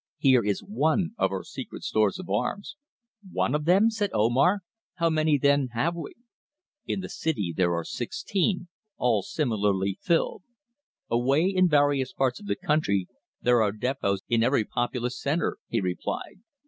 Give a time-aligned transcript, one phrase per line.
[0.17, 2.75] "Here is one of our secret stores of arms."
[3.31, 4.61] "One of them!" said Omar.
[4.95, 6.13] "How many, then, have we?"
[6.87, 8.67] "In the city there are sixteen,
[8.97, 10.41] all similarly filled.
[11.11, 13.07] Away in various parts of the country
[13.43, 16.41] there are depôts in every populous centre," he replied.